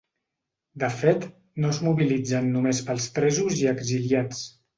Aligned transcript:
De 0.83 0.87
fet, 1.01 1.27
no 1.65 1.69
es 1.73 1.81
mobilitzen 1.89 2.49
només 2.57 2.81
pels 2.89 3.07
presos 3.19 3.61
i 3.61 3.71
exiliats. 3.75 4.43